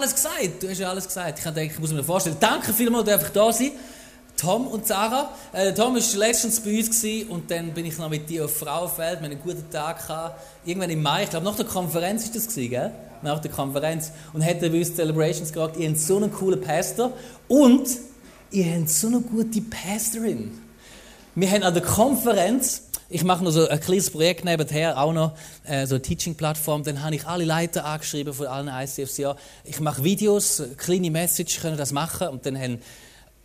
[0.00, 0.62] alles gesagt.
[0.62, 1.38] Du hast ja alles gesagt.
[1.38, 2.36] Ich denke, ich muss mir vorstellen.
[2.40, 3.72] Danke vielmals, dass ich da sein
[4.36, 5.34] Tom und Sarah.
[5.52, 8.56] Äh, Tom war letztens bei uns gewesen, und dann bin ich noch mit dir auf
[8.56, 9.20] Frauenfeld.
[9.20, 10.40] Wir hatten einen guten Tag gehabt.
[10.64, 12.92] Irgendwann im Mai, ich glaube nach der Konferenz ist das gewesen, gell?
[13.22, 14.12] Nach der Konferenz.
[14.32, 17.12] Und hätte bei uns Celebrations gesagt, ihr habt so einen coolen Pastor
[17.48, 17.86] und
[18.50, 20.58] ihr habt so eine gute Pastorin.
[21.34, 25.36] Wir haben an der Konferenz ich mache noch so ein kleines Projekt nebenher, auch noch
[25.64, 26.84] äh, so eine Teaching-Plattform.
[26.84, 29.16] Dann habe ich alle Leiter angeschrieben von allen ICFs.
[29.18, 29.34] Ja,
[29.64, 32.28] ich mache Videos, kleine Message, können das machen.
[32.28, 32.78] Und dann haben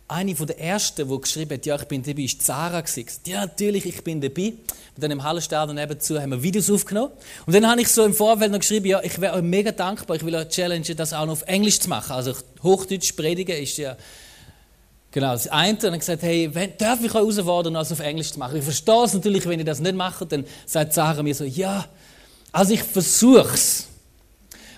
[0.06, 3.06] eine von der ersten, die geschrieben hat, ja, ich bin dabei, ist Zara gewesen.
[3.26, 4.52] Ja, natürlich, ich bin dabei.
[4.94, 7.12] Und dann im Hallenstadion nebenzu haben wir Videos aufgenommen.
[7.44, 10.16] Und dann habe ich so im Vorfeld noch geschrieben, ja, ich wäre euch mega dankbar,
[10.16, 12.12] ich will euch challengen, das auch noch auf Englisch zu machen.
[12.12, 13.96] Also Hochdeutsch predigen ist ja
[15.16, 15.72] Genau, das eine.
[15.72, 18.58] Und dann gesagt, hey, darf ich euch herausfordern, das auf Englisch zu machen?
[18.58, 21.86] Ich verstehe es natürlich, wenn ihr das nicht macht, dann sagt Sarah mir so, ja,
[22.52, 23.86] also ich versuch's.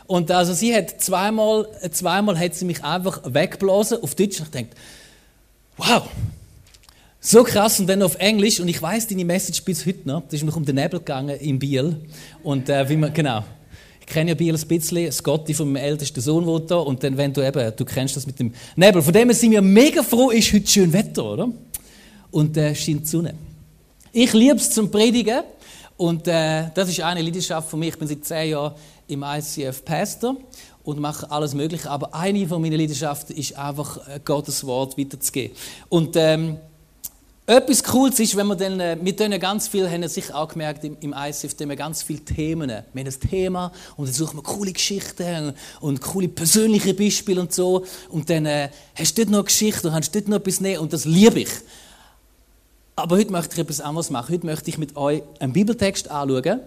[0.06, 4.38] Und also sie hat zweimal, zweimal hat sie mich einfach weggeblasen auf Deutsch.
[4.38, 4.76] Und ich denke,
[5.76, 6.08] wow,
[7.18, 7.80] so krass.
[7.80, 8.60] Und dann auf Englisch.
[8.60, 10.22] Und ich weiß deine Message bis heute noch.
[10.22, 11.96] Das ist mir um den Nebel gegangen in Biel.
[12.44, 13.42] Und äh, wie man, genau
[14.08, 17.46] kenne ja Biel ein bisschen, Scotty vom ältesten Sohn wohnt da und dann, wenn du
[17.46, 20.66] eben, du kennst das mit dem Nebel, von dem sind wir mega froh, ist heute
[20.66, 21.48] schön Wetter, oder?
[22.30, 23.34] Und äh, scheint die Sonne.
[24.12, 25.42] Ich liebe es zum Predigen
[25.96, 27.88] und äh, das ist eine Leidenschaft von mir.
[27.88, 28.74] Ich bin seit zehn Jahren
[29.06, 30.36] im ICF Pastor
[30.84, 35.54] und mache alles Mögliche, aber eine von meinen Leidenschaften ist einfach, äh, Gottes Wort weiterzugeben.
[35.88, 36.56] Und ähm,
[37.48, 40.84] etwas Cooles ist, wenn wir dann, äh, wir tun ganz viel, haben sich auch gemerkt
[40.84, 42.68] im, im ICF, wir ganz viele Themen.
[42.68, 47.54] Wir haben ein Thema und dann suchen wir coole Geschichten und coole persönliche Beispiele und
[47.54, 47.86] so.
[48.10, 50.80] Und dann äh, hast du dort noch eine Geschichte und hast dort noch etwas nehmen
[50.80, 51.48] und das liebe ich.
[52.96, 54.34] Aber heute möchte ich etwas anderes machen.
[54.34, 56.60] Heute möchte ich mit euch einen Bibeltext anschauen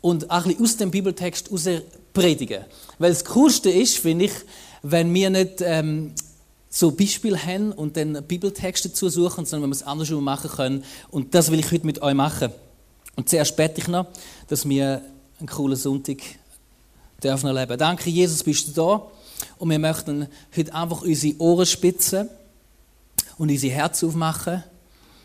[0.00, 1.68] und ein bisschen aus dem Bibeltext heraus
[2.12, 2.64] predigen.
[3.00, 4.32] Weil das Coolste ist, finde ich,
[4.82, 6.12] wenn wir nicht ähm,
[6.72, 10.84] so Beispiele haben und dann Bibeltexte zu suchen, sondern wenn wir es andersrum machen können.
[11.10, 12.52] Und das will ich heute mit euch machen.
[13.16, 14.06] Und zuerst bete ich noch,
[14.46, 15.02] dass wir
[15.40, 16.18] einen coolen Sonntag
[17.22, 17.76] dürfen erleben.
[17.76, 19.06] Danke, Jesus, bist du da.
[19.58, 22.28] Und wir möchten heute einfach unsere Ohren spitzen
[23.36, 24.62] und unser Herz aufmachen.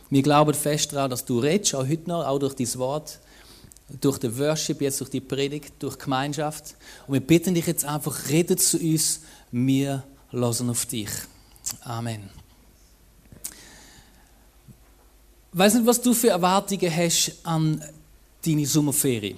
[0.09, 3.19] Wir glauben fest daran, dass du redest, auch heute noch, auch durch dein Wort,
[4.01, 6.75] durch den Worship, jetzt durch die Predigt, durch die Gemeinschaft.
[7.07, 11.09] Und wir bitten dich jetzt einfach, rede zu uns, wir hören auf dich.
[11.81, 12.29] Amen.
[15.51, 17.81] Weiß nicht, was du für Erwartungen hast an
[18.45, 19.37] deine Sommerferie.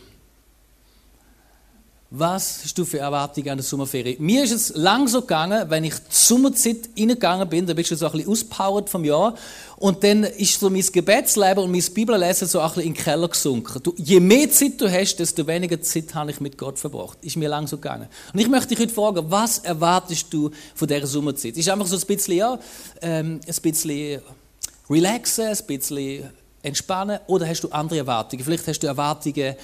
[2.10, 4.16] Was hast du für Erwartungen an der Sommerferie?
[4.18, 7.98] Mir ist es lang so gegangen, wenn ich zur Sommerzeit reingegangen bin, da bist du
[7.98, 9.36] so ein bisschen auspowert vom Jahr
[9.76, 13.28] und dann ist so mein Gebetsleben und mein Bibellesen so ein bisschen in den Keller
[13.28, 13.84] gesunken.
[13.84, 17.18] Du, je mehr Zeit du hast, desto weniger Zeit habe ich mit Gott verbracht.
[17.24, 18.08] Ist mir lang so gegangen.
[18.32, 21.58] Und ich möchte dich heute fragen, was erwartest du von dieser Sommerzeit?
[21.58, 22.58] Ist einfach so ein bisschen, ja,
[23.02, 24.22] ähm, ein bisschen
[24.90, 26.30] relaxen, ein bisschen
[26.64, 28.46] entspannen oder hast du andere Erwartungen?
[28.46, 29.56] Vielleicht hast du Erwartungen,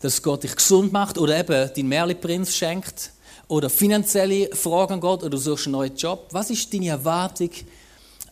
[0.00, 3.12] dass Gott dich gesund macht oder eben deinen Merli-Prinz schenkt
[3.48, 6.28] oder finanzielle Fragen an Gott oder du suchst einen neuen Job.
[6.32, 7.50] Was ist deine Erwartung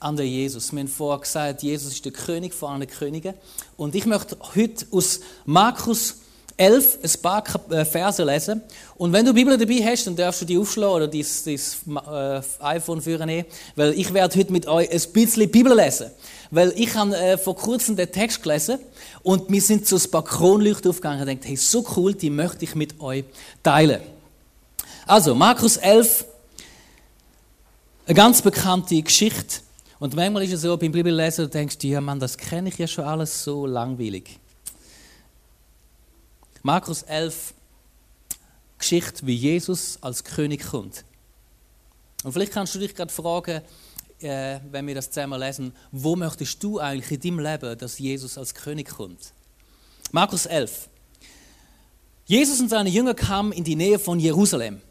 [0.01, 0.73] an den Jesus?
[0.73, 3.35] Wir haben vorher gesagt, Jesus ist der König von allen Königen.
[3.77, 6.17] Und ich möchte heute aus Markus
[6.59, 8.63] 11 ein paar äh, Verse lesen.
[8.97, 11.97] Und wenn du die Bibel dabei hast, dann darfst du die aufschlagen oder dein, dein
[12.13, 13.45] äh, iPhone führen,
[13.77, 16.11] weil ich werde heute mit euch ein bisschen Bibel lesen.
[16.51, 18.81] Weil ich habe äh, vor kurzem den Text gelesen
[19.23, 22.65] und mir sind so ein paar Kronleuchten aufgegangen und gedacht, hey, so cool, die möchte
[22.65, 23.25] ich mit euch
[23.63, 24.01] teilen.
[25.07, 26.25] Also, Markus 11,
[28.07, 29.61] eine ganz bekannte Geschichte.
[30.01, 32.87] Und manchmal ist es so, beim Bibellesen, du denkst, ja Mann, das kenne ich ja
[32.87, 34.39] schon alles so langweilig.
[36.69, 37.55] Markus 11,
[38.77, 41.03] Geschichte, wie Jesus als König kommt.
[42.25, 43.63] Und vielleicht kannst du dich gerade fragen,
[44.21, 48.37] äh, wenn wir das zusammen lesen, wo möchtest du eigentlich in deinem Leben, dass Jesus
[48.37, 49.33] als König kommt?
[50.13, 50.91] Markus 11.
[52.27, 54.83] Jesus und seine Jünger kamen in die Nähe von Jerusalem.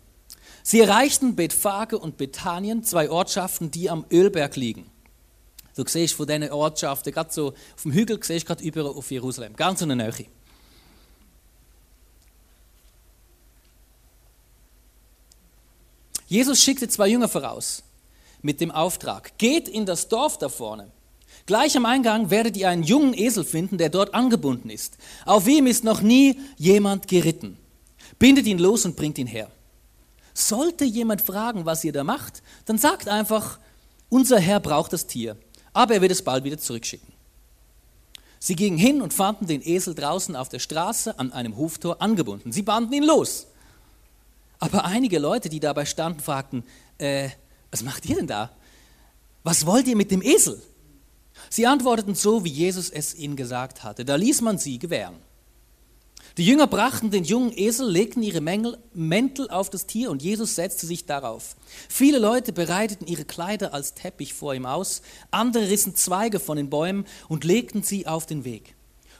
[0.63, 4.89] Sie erreichten Bethphage und Bethanien, zwei Ortschaften, die am Ölberg liegen.
[5.75, 9.55] Du siehst von diesen Ortschaften, gerade so auf dem Hügel, siehst gerade über auf Jerusalem,
[9.55, 10.25] ganz in der Nähe.
[16.27, 17.83] Jesus schickte zwei Jünger voraus
[18.41, 20.91] mit dem Auftrag, geht in das Dorf da vorne.
[21.45, 24.97] Gleich am Eingang werdet ihr einen jungen Esel finden, der dort angebunden ist.
[25.25, 27.57] Auf ihm ist noch nie jemand geritten.
[28.19, 29.49] Bindet ihn los und bringt ihn her.
[30.33, 33.59] Sollte jemand fragen, was ihr da macht, dann sagt einfach,
[34.09, 35.37] unser Herr braucht das Tier,
[35.73, 37.13] aber er wird es bald wieder zurückschicken.
[38.39, 42.51] Sie gingen hin und fanden den Esel draußen auf der Straße an einem Hoftor angebunden.
[42.51, 43.46] Sie banden ihn los.
[44.59, 46.63] Aber einige Leute, die dabei standen, fragten,
[46.97, 47.29] äh,
[47.71, 48.51] was macht ihr denn da?
[49.43, 50.61] Was wollt ihr mit dem Esel?
[51.49, 54.03] Sie antworteten so, wie Jesus es ihnen gesagt hatte.
[54.03, 55.15] Da ließ man sie gewähren.
[56.37, 60.53] Die Jünger brachten den jungen Esel, legten ihre Mängel, Mäntel auf das Tier und Jesus
[60.53, 61.55] setzte sich darauf.
[61.89, 65.01] Viele Leute bereiteten ihre Kleider als Teppich vor ihm aus,
[65.31, 68.76] andere rissen Zweige von den Bäumen und legten sie auf den Weg.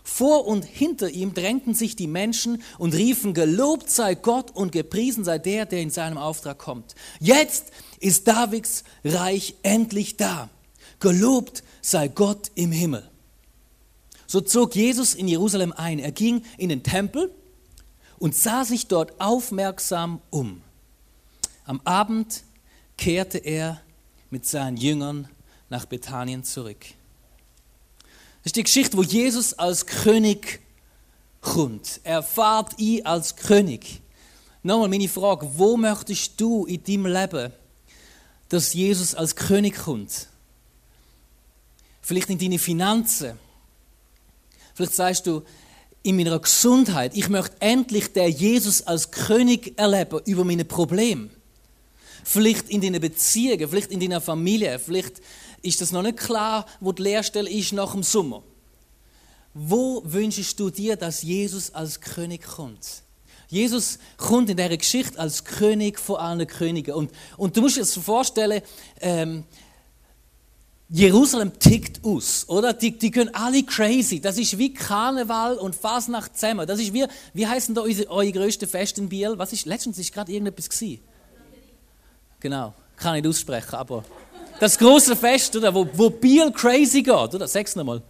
[0.10, 5.26] Vor und hinter ihm drängten sich die Menschen und riefen, gelobt sei Gott und gepriesen
[5.26, 6.96] sei der, der in seinem Auftrag kommt.
[7.20, 10.50] Jetzt ist Davids Reich endlich da.
[11.02, 13.04] Gelobt sei Gott im Himmel.
[14.28, 16.00] So zog Jesus in Jerusalem ein.
[16.00, 17.30] Er ging in den Tempel
[18.18, 20.62] und sah sich dort aufmerksam um.
[21.66, 22.44] Am Abend
[22.98, 23.82] kehrte er
[24.30, 25.28] mit seinen Jüngern
[25.70, 26.86] nach Bethanien zurück.
[28.48, 30.62] Das ist die Geschichte, wo Jesus als König
[31.42, 32.00] kommt.
[32.06, 34.00] Er fährt ihn als König.
[34.64, 37.52] Nochmal meine Frage, wo möchtest du in deinem Leben,
[38.48, 40.30] dass Jesus als König kommt?
[42.02, 43.38] Vielleicht in deine Finanzen,
[44.76, 45.44] Vielleicht sagst du,
[46.04, 51.32] in meiner Gesundheit, ich möchte endlich den Jesus als König erleben über meine Probleme.
[52.24, 55.22] Vielleicht in deinen Beziehungen, vielleicht in deiner Familie, vielleicht
[55.62, 58.44] ist das noch nicht klar, wo die Lehrstelle ist nach dem Sommer.
[59.54, 63.04] Wo wünschst du dir, dass Jesus als König kommt?
[63.50, 66.94] Jesus kommt in dieser Geschichte als König vor allen Königen.
[66.94, 68.62] Und, und du musst dir das vorstellen,
[69.00, 69.46] ähm,
[70.90, 72.74] Jerusalem tickt aus, oder?
[72.74, 74.22] Die, die gehen alle crazy.
[74.22, 76.66] Das ist wie Karneval und Fasnacht zusammen.
[76.66, 79.34] Das ist wie, wie heißen da eure, eure größten Feste in Biel?
[79.38, 81.02] Was ist, letztens ist gerade irgendetwas gewesen.
[82.40, 82.74] Genau.
[82.96, 84.04] Kann ich nicht aussprechen, aber
[84.60, 85.74] das große Fest, oder?
[85.74, 87.48] Wo, wo Biel crazy geht, oder?
[87.48, 88.02] Sag's nochmal.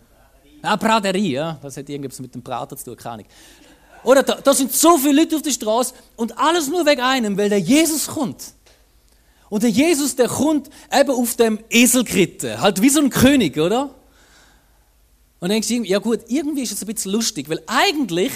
[0.62, 1.60] Ah, Braderie, ja.
[1.62, 3.26] Das hat irgendwas mit dem Braten zu tun, keine Ahnung.
[4.04, 7.38] Oder da, da sind so viele Leute auf der Straße und alles nur wegen einem,
[7.38, 8.54] weil der Jesus kommt.
[9.50, 13.58] Und der Jesus, der kommt eben auf dem Esel geritten, halt wie so ein König,
[13.58, 13.96] oder?
[15.40, 18.32] Und denkst du, ja gut, irgendwie ist es ein bisschen lustig, weil eigentlich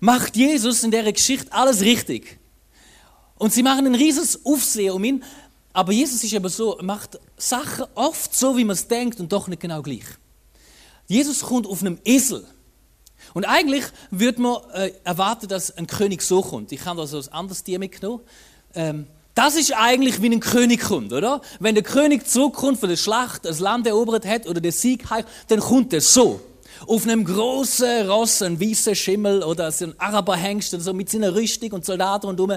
[0.00, 2.38] macht Jesus in der Geschichte alles richtig.
[3.36, 5.24] Und sie machen ein rieses Aufsehen um ihn,
[5.72, 9.48] aber Jesus ist eben so, macht Sachen oft so, wie man es denkt und doch
[9.48, 10.04] nicht genau gleich.
[11.06, 12.44] Jesus kommt auf einem Esel.
[13.34, 16.72] Und eigentlich würde man äh, erwarten, dass ein König so kommt.
[16.72, 18.22] Ich habe da so ein anderes Tier mitgenommen.
[18.74, 21.40] Ähm, das ist eigentlich, wie ein König kommt, oder?
[21.60, 25.26] Wenn der König zurückkommt von der Schlacht, das Land erobert hat oder der Sieg hat,
[25.48, 26.40] dann kommt er so.
[26.86, 31.34] Auf einem großen Ross, ein weißer Schimmel oder so ein Araberhengst oder so mit seiner
[31.34, 32.52] Rüstung und Soldaten und um.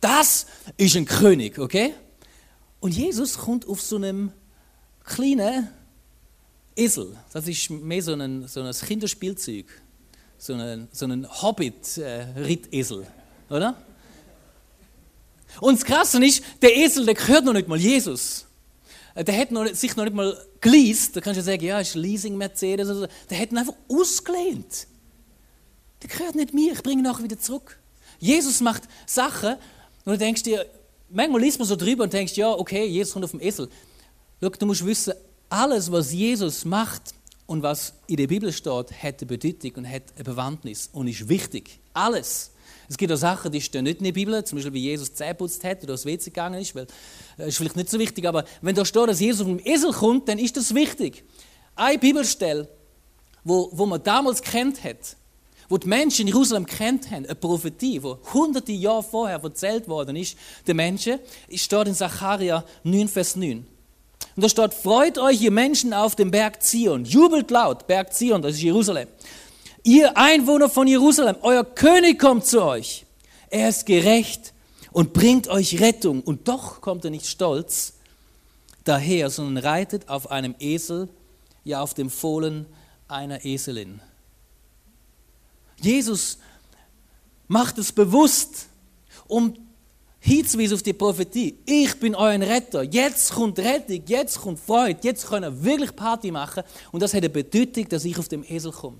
[0.00, 1.94] Das ist ein König, okay?
[2.80, 4.32] Und Jesus kommt auf so einem
[5.04, 5.68] kleinen
[6.76, 7.16] Esel.
[7.32, 9.66] Das ist mehr so ein, so ein Kinderspielzeug.
[10.38, 13.06] So ein, so ein Hobbit-Rittesel,
[13.50, 13.76] oder?
[15.60, 18.46] Und das Krasse ist, der Esel, der gehört noch nicht mal Jesus.
[19.14, 21.16] Äh, der hat noch, sich noch nicht mal geleast.
[21.16, 23.06] Da kannst du sagen, ja, ist Leasing Mercedes oder so.
[23.28, 24.86] Der hat ihn einfach ausgelehnt.
[26.02, 27.80] Der gehört nicht mir, ich bringe ihn nachher wieder zurück.
[28.20, 29.56] Jesus macht Sachen
[30.04, 30.64] und du denkst dir,
[31.10, 33.68] manchmal liest man so drüber und denkst, ja, okay, Jesus kommt auf dem Esel.
[34.40, 35.14] Schau, du musst wissen,
[35.48, 37.14] alles, was Jesus macht
[37.46, 41.28] und was in der Bibel steht, hat eine Bedeutung und hat eine Bewandtnis und ist
[41.28, 41.80] wichtig.
[41.94, 42.52] Alles.
[42.88, 45.34] Es gibt auch Sachen, die stehen nicht in der Bibel, zum Beispiel wie Jesus Zähne
[45.34, 46.86] putzt hat oder aufs WC gegangen ist, weil
[47.36, 49.58] das äh, ist vielleicht nicht so wichtig, aber wenn da steht, dass Jesus auf dem
[49.58, 51.24] Esel kommt, dann ist das wichtig.
[51.76, 52.68] Eine Bibelstelle,
[53.44, 55.16] wo, wo man damals kennt hat,
[55.68, 60.16] wo die Menschen in Jerusalem kennt haben, eine Prophetie, wo hunderte Jahre vorher erzählt worden
[60.16, 61.18] ist, den Menschen,
[61.54, 63.66] steht in Sacharja 9, Vers 9.
[64.36, 68.40] Und da steht, freut euch, ihr Menschen auf dem Berg Zion, jubelt laut, Berg Zion,
[68.40, 69.08] das ist Jerusalem.
[69.82, 73.04] Ihr Einwohner von Jerusalem, euer König kommt zu euch.
[73.50, 74.52] Er ist gerecht
[74.92, 76.22] und bringt euch Rettung.
[76.22, 77.94] Und doch kommt er nicht stolz
[78.84, 81.08] daher, sondern reitet auf einem Esel,
[81.64, 82.66] ja auf dem Fohlen
[83.06, 84.00] einer Eselin.
[85.80, 86.38] Jesus
[87.46, 88.66] macht es bewusst,
[89.26, 89.54] um
[90.20, 91.58] hinzuweisen auf die Prophetie.
[91.64, 92.82] Ich bin euer Retter.
[92.82, 96.62] Jetzt kommt Rettung, jetzt kommt Freude, jetzt können wir wirklich Party machen.
[96.92, 98.98] Und das hat eine Bedeutung, dass ich auf dem Esel komme.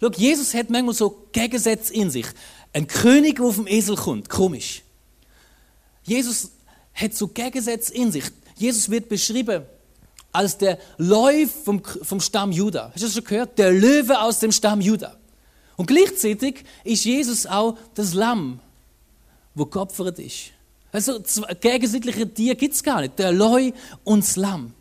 [0.00, 2.26] Schau, Jesus hat manchmal so Gegensätze in sich.
[2.72, 4.82] Ein König, der auf dem Esel kommt, komisch.
[6.04, 6.50] Jesus
[6.94, 8.24] hat so Gegensätze in sich.
[8.56, 9.64] Jesus wird beschrieben
[10.32, 12.90] als der Läuf vom, vom Stamm Juda.
[12.92, 13.58] Hast du das schon gehört?
[13.58, 15.16] Der Löwe aus dem Stamm Juda.
[15.80, 18.60] Und gleichzeitig ist Jesus auch das Lamm,
[19.54, 20.50] wo geopfert ist.
[20.92, 21.22] Also
[21.58, 23.18] gegensätzliche Tiere gibt es gar nicht.
[23.18, 23.72] Der Leu
[24.04, 24.74] und das Lamm.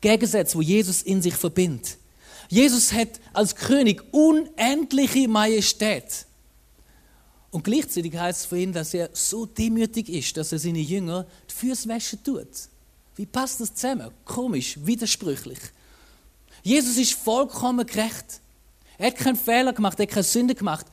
[0.00, 1.98] Gegensätze, wo Jesus in sich verbindet.
[2.48, 6.26] Jesus hat als König unendliche Majestät.
[7.50, 11.26] Und gleichzeitig heißt es für ihn, dass er so demütig ist, dass er seine Jünger
[11.50, 12.46] die Füße waschen tut.
[13.16, 14.12] Wie passt das zusammen?
[14.24, 15.58] Komisch, widersprüchlich.
[16.62, 18.42] Jesus ist vollkommen gerecht.
[18.98, 20.86] Er hat keinen Fehler gemacht, er hat keine Sünde gemacht.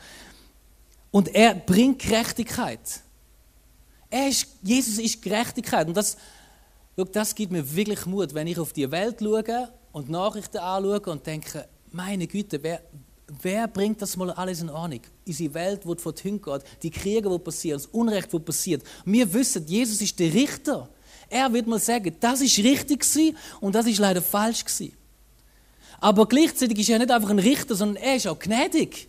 [1.12, 2.79] Und er bringt Gerechtigkeit.
[4.10, 5.88] Er ist, Jesus ist Gerechtigkeit.
[5.88, 6.17] Und das,
[6.96, 11.25] das gibt mir wirklich Mut, wenn ich auf die Welt schaue und Nachrichten anschaue und
[11.25, 12.81] denke, meine Güte, wer,
[13.41, 15.01] wer bringt das mal alles in Ordnung?
[15.27, 18.84] Unsere Welt, die die Hunde geht, die Kriege, die passieren, das Unrecht, das passiert.
[19.05, 20.89] Wir wissen, Jesus ist der Richter.
[21.29, 23.05] Er wird mal sagen, das ist richtig
[23.62, 24.93] und das ist leider falsch gewesen.
[26.01, 29.08] Aber gleichzeitig ist er nicht einfach ein Richter, sondern er ist auch gnädig.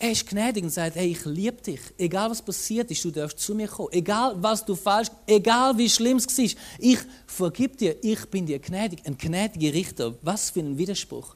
[0.00, 1.80] Er ist gnädig und sagt, hey, ich liebe dich.
[1.96, 3.88] Egal was passiert ist, du darfst zu mir kommen.
[3.92, 8.58] Egal was du falsch, egal wie schlimm es war, ich vergib dir, ich bin dir
[8.58, 9.00] gnädig.
[9.06, 10.14] Ein gnädiger Richter.
[10.22, 11.34] Was für ein Widerspruch.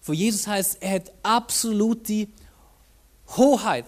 [0.00, 2.28] Von Jesus heißt, er hat absolute
[3.36, 3.86] Hoheit.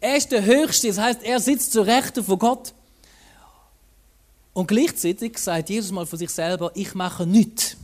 [0.00, 2.74] Er ist der Höchste, das heißt, er sitzt zur Rechten von Gott.
[4.56, 7.76] Und gleichzeitig sagt Jesus mal von sich selber, ich mache nichts.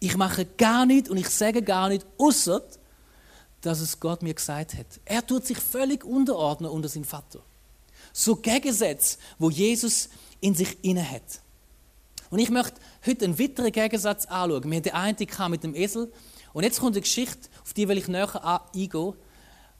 [0.00, 2.62] Ich mache gar nichts und ich sage gar nichts, außer
[3.60, 4.86] dass es Gott mir gesagt hat.
[5.04, 7.40] Er tut sich völlig unterordnen unter seinen Vater.
[8.14, 10.08] So Gegensätze, wo Jesus
[10.40, 11.42] in sich inne hat.
[12.30, 14.64] Und ich möchte heute einen weiteren Gegensatz anschauen.
[14.64, 16.10] Wir haben den einen mit dem Esel.
[16.54, 19.12] Und jetzt kommt eine Geschichte, auf die will ich näher eingehen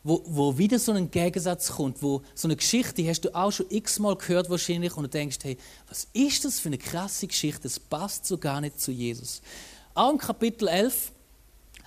[0.09, 3.53] wo, wo wieder so ein Gegensatz kommt, wo so eine Geschichte, die hast du auch
[3.53, 7.65] schon x-mal gehört wahrscheinlich und du denkst, hey, was ist das für eine krasse Geschichte,
[7.65, 9.43] das passt so gar nicht zu Jesus.
[9.95, 11.13] Auch im Kapitel 11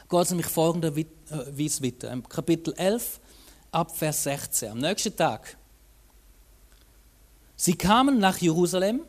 [0.07, 2.11] geht es nämlich folgenderweise weiter.
[2.11, 3.19] Im Kapitel 11
[3.71, 5.57] ab Vers 16, am nächsten Tag.
[7.55, 9.01] Sie kamen nach Jerusalem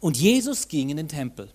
[0.00, 1.50] und Jesus ging in den Tempel.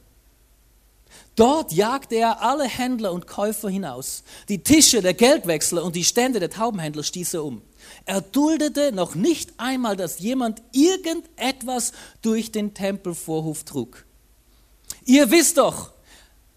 [1.35, 4.23] Dort jagte er alle Händler und Käufer hinaus.
[4.49, 7.61] Die Tische der Geldwechsler und die Stände der Taubenhändler stieß er um.
[8.05, 11.91] Er duldete noch nicht einmal, dass jemand irgendetwas
[12.21, 14.05] durch den Tempelvorhof trug.
[15.05, 15.91] Ihr wisst doch,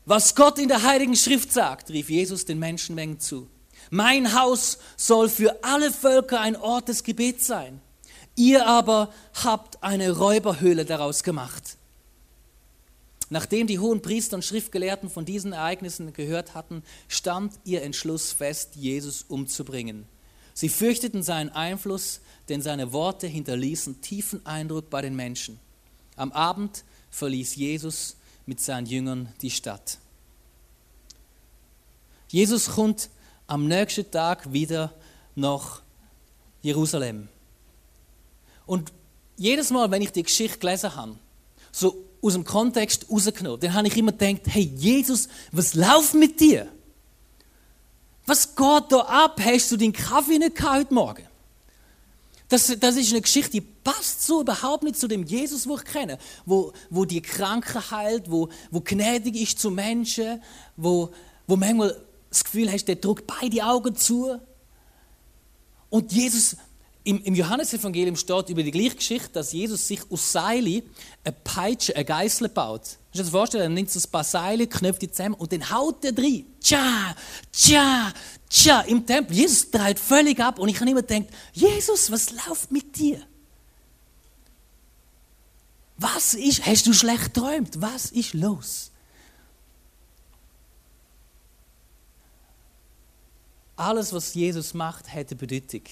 [0.04, 3.48] was Gott in der Heiligen Schrift sagt, rief Jesus den Menschenmengen zu.
[3.90, 7.80] Mein Haus soll für alle Völker ein Ort des Gebets sein.
[8.34, 11.75] Ihr aber habt eine Räuberhöhle daraus gemacht.
[13.28, 18.76] Nachdem die hohen Priester und Schriftgelehrten von diesen Ereignissen gehört hatten, stand ihr Entschluss fest,
[18.76, 20.06] Jesus umzubringen.
[20.54, 25.58] Sie fürchteten seinen Einfluss, denn seine Worte hinterließen tiefen Eindruck bei den Menschen.
[26.14, 28.16] Am Abend verließ Jesus
[28.46, 29.98] mit seinen Jüngern die Stadt.
[32.28, 33.10] Jesus kommt
[33.46, 34.92] am nächsten Tag wieder
[35.34, 35.82] nach
[36.62, 37.28] Jerusalem.
[38.66, 38.92] Und
[39.36, 41.16] jedes Mal, wenn ich die Geschichte gelesen habe,
[41.70, 43.60] so aus dem Kontext rausgenommen.
[43.60, 46.68] Dann habe ich immer gedacht, hey Jesus, was läuft mit dir?
[48.26, 49.40] Was geht da ab?
[49.42, 51.22] Hast du den Kaffee nicht gehabt heute Morgen?
[52.48, 55.84] Das, das ist eine Geschichte, die passt so überhaupt nicht zu dem Jesus, wo ich
[55.84, 60.40] kenne, wo, wo die Kranken heilt, wo, wo gnädig ist zu Menschen,
[60.76, 61.10] wo,
[61.46, 64.40] wo manchmal das Gefühl hast, der drückt beide Augen zu.
[65.90, 66.56] Und Jesus
[67.06, 70.82] im, im Johannesevangelium steht über die gleiche Geschichte, dass Jesus sich aus Seile
[71.22, 72.80] eine Peitsche, eine Geißel baut.
[72.80, 73.62] Kannst du dir das vorstellen?
[73.62, 76.44] Er nimmt so ein paar Seile, knöpft die zusammen und dann haut er drin.
[76.60, 77.14] Tja,
[77.52, 78.12] tja,
[78.50, 79.36] tja, im Tempel.
[79.36, 83.22] Jesus dreht völlig ab und ich habe immer gedacht, Jesus, was läuft mit dir?
[85.96, 87.80] Was ist, hast du schlecht träumt?
[87.80, 88.90] Was ist los?
[93.76, 95.82] Alles, was Jesus macht, hat eine Bedeutung.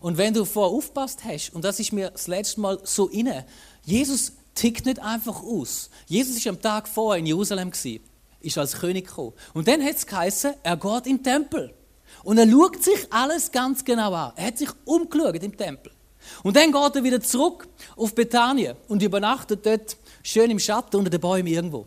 [0.00, 3.46] Und wenn du vorher aufpasst hast, und das ist mir das letzte Mal so inne,
[3.84, 5.90] Jesus tickt nicht einfach aus.
[6.06, 8.02] Jesus ist am Tag vorher in Jerusalem gewesen,
[8.40, 9.32] ist als König gekommen.
[9.54, 11.74] Und dann hat es geheißen, er geht den Tempel.
[12.24, 14.32] Und er schaut sich alles ganz genau an.
[14.36, 15.92] Er hat sich umgeschaut im Tempel.
[16.42, 21.10] Und dann geht er wieder zurück auf Bethanien und übernachtet dort schön im Schatten unter
[21.10, 21.86] den Bäumen irgendwo.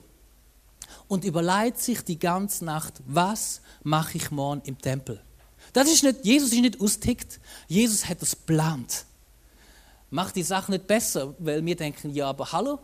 [1.08, 5.22] Und überlegt sich die ganze Nacht, was mache ich morgen im Tempel?
[5.74, 7.40] Das ist nicht, Jesus ist nicht austickt.
[7.68, 9.06] Jesus hat das geplant.
[10.10, 12.80] Macht die Sache nicht besser, weil wir denken, ja, aber hallo?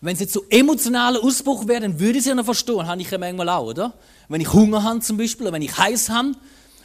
[0.00, 2.86] Wenn es jetzt so emotionaler Ausbruch wäre, dann würde ich es ja noch verstehen.
[2.86, 3.92] Habe ich ja manchmal auch, oder?
[4.28, 6.32] Wenn ich Hunger habe zum Beispiel, oder wenn ich heiß habe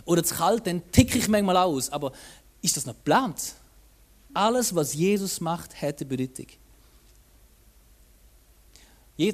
[0.03, 1.89] oder zu kalt, dann ticke ich manchmal aus.
[1.89, 2.11] Aber
[2.61, 3.53] ist das noch geplant?
[4.33, 6.47] Alles, was Jesus macht, hätte Bedeutung.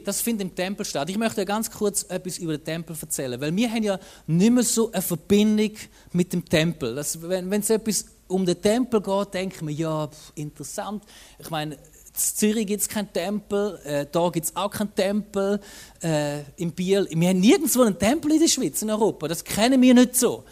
[0.04, 1.10] Das findet im Tempel statt.
[1.10, 4.64] Ich möchte ganz kurz etwas über den Tempel erzählen, weil wir haben ja nicht mehr
[4.64, 5.72] so eine Verbindung
[6.14, 6.94] mit dem Tempel.
[6.94, 11.04] Das, wenn, es etwas um den Tempel geht, denken wir, ja, interessant.
[11.40, 11.80] Ich meine, in
[12.14, 15.60] Zürich gibt es keinen Tempel, äh, da gibt es auch keinen Tempel,
[16.04, 17.08] äh, in Biel.
[17.10, 19.28] Wir haben nirgendwo einen Tempel in der Schweiz, in Europa.
[19.28, 20.44] Das kennen wir nicht so.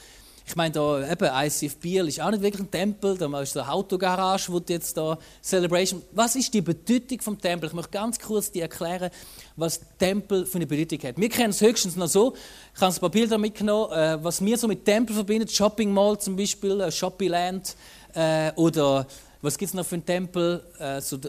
[0.49, 3.71] Ich meine, da eben ICF Biel ist auch nicht wirklich ein Tempel, da ist eine
[3.71, 6.01] Autogarage, wo jetzt da Celebration.
[6.11, 7.69] Was ist die Bedeutung vom Tempel?
[7.69, 9.11] Ich möchte ganz kurz dir erklären,
[9.57, 11.17] was Tempel für eine Bedeutung hat.
[11.19, 12.33] Wir kennen es höchstens noch so.
[12.73, 15.51] Ich habe ein paar Bilder mitgenommen, äh, was wir so mit Tempel verbindet.
[15.51, 17.75] Shopping Mall zum Beispiel, äh, Shoppingland
[18.15, 19.05] äh, oder
[19.43, 20.63] was gibt es noch für einen Tempel?
[20.79, 21.19] Äh, so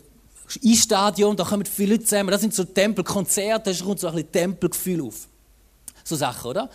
[0.49, 2.31] Stadion, da kommen viele Leute zusammen.
[2.31, 5.29] Das sind so Tempelkonzerte, da kommt so ein bisschen Tempelgefühl auf.
[6.05, 6.71] So Sachen, oder?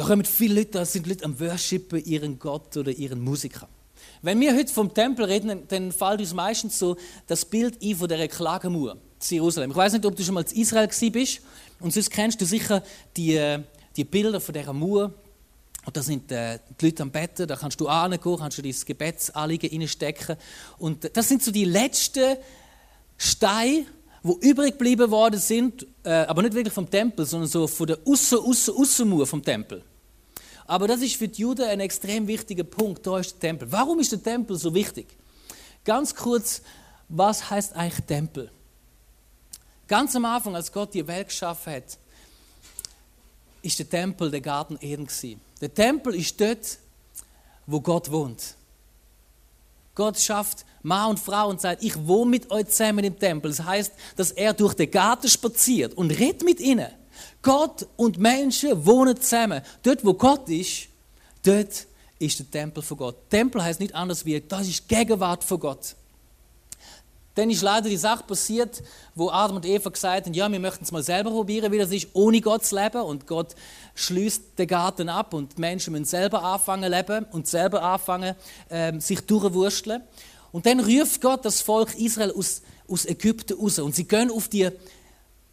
[0.00, 3.68] Da kommen viele Leute, da sind Leute am Worshipen ihren Gott oder ihren Musiker.
[4.22, 8.08] Wenn wir heute vom Tempel reden, dann fällt uns meistens so das Bild ein von
[8.08, 9.72] der Klagemauer zu Jerusalem.
[9.72, 11.42] Ich weiß nicht, ob du schon mal in Israel bist
[11.80, 12.82] und sonst kennst du sicher
[13.14, 13.58] die,
[13.94, 15.12] die Bilder von dieser Mauer.
[15.84, 18.74] Und da sind äh, die Leute am Betten, da kannst du angehen, kannst du dein
[18.86, 20.36] Gebetsanliegen reinstecken.
[20.78, 22.38] Und das sind so die letzten
[23.18, 23.84] Steine,
[24.22, 27.98] die übrig geblieben worden sind, äh, aber nicht wirklich vom Tempel, sondern so von der
[28.06, 29.84] Aussen, Aussen, Aussenmauer vom Tempel.
[30.70, 33.04] Aber das ist für die Juden ein extrem wichtiger Punkt.
[33.04, 33.72] Da ist der Tempel.
[33.72, 35.08] Warum ist der Tempel so wichtig?
[35.84, 36.62] Ganz kurz,
[37.08, 38.52] was heißt eigentlich Tempel?
[39.88, 41.98] Ganz am Anfang, als Gott die Welt geschaffen hat,
[43.62, 45.40] ist der Tempel der Garten Eden gewesen.
[45.60, 46.78] Der Tempel ist dort,
[47.66, 48.54] wo Gott wohnt.
[49.96, 53.50] Gott schafft Mann und Frau und sagt, ich wohne mit euch zusammen im Tempel.
[53.50, 56.92] Das heißt, dass er durch den Garten spaziert und redet mit ihnen.
[57.42, 59.62] Gott und Menschen wohnen zusammen.
[59.82, 60.88] Dort, wo Gott ist,
[61.44, 61.86] dort
[62.18, 63.16] ist der Tempel von Gott.
[63.30, 65.94] Tempel heißt nicht anders wie, das ist Gegenwart von Gott.
[67.36, 68.82] Dann ist leider die Sache passiert,
[69.14, 71.90] wo Adam und Eva gesagt haben, ja, wir möchten es mal selber probieren, wie das
[71.92, 73.00] ist, ohne Gott zu leben.
[73.02, 73.54] Und Gott
[73.94, 78.34] schließt den Garten ab und die Menschen müssen selber anfangen zu leben und selber anfangen,
[78.68, 80.02] ähm, sich durchzuwursteln.
[80.52, 83.78] Und dann ruft Gott das Volk Israel aus, aus Ägypten raus.
[83.78, 84.68] Und sie gehen auf die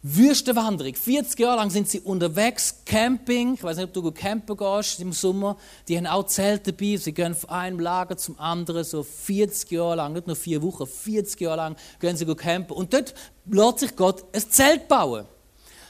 [0.02, 0.94] Wüstenwanderung.
[0.94, 3.54] 40 Jahre lang sind sie unterwegs, Camping.
[3.54, 5.56] Ich weiß nicht, ob du campen gehst im Sommer.
[5.88, 6.96] Die haben auch Zelte dabei.
[6.96, 10.86] Sie gehen von einem Lager zum anderen, so 40 Jahre lang, nicht nur vier Wochen,
[10.86, 12.76] 40 Jahre lang gehen sie campen.
[12.76, 13.12] Und dort
[13.46, 15.26] lässt sich Gott ein Zelt bauen.